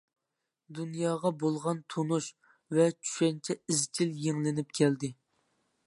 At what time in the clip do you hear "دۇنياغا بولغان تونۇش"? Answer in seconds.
0.77-2.31